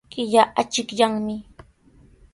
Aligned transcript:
Killa 0.11 0.41
achikyanmi. 0.61 1.35